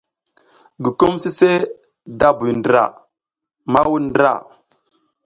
Gukum 0.83 1.13
sise 1.23 1.51
da 2.19 2.27
buy 2.37 2.51
ndra 2.59 2.83
ma 3.71 3.79
wuɗ 3.89 3.97
ndra. 4.07 4.31